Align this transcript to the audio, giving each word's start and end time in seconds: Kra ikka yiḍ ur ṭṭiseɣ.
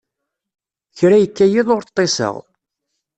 Kra 0.97 1.17
ikka 1.25 1.45
yiḍ 1.47 1.67
ur 1.75 1.83
ṭṭiseɣ. 1.89 2.35